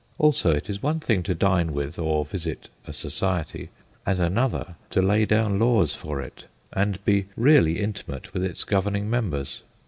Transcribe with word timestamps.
Also, 0.17 0.49
it 0.49 0.67
is 0.67 0.81
one 0.81 0.99
thing 0.99 1.21
to 1.21 1.35
dine 1.35 1.73
with 1.73 1.99
or 1.99 2.25
visit 2.25 2.69
a 2.87 2.91
society, 2.91 3.69
and 4.03 4.19
another 4.19 4.73
to 4.89 4.99
lay 4.99 5.25
down 5.27 5.59
laws 5.59 5.93
for 5.93 6.19
it 6.19 6.47
and 6.73 7.05
be 7.05 7.27
really 7.37 7.79
intimate 7.79 8.33
with 8.33 8.43
its 8.43 8.63
governing 8.63 9.07
members. 9.11 9.61